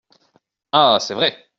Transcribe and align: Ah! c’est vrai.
Ah! 0.71 0.99
c’est 0.99 1.13
vrai. 1.13 1.47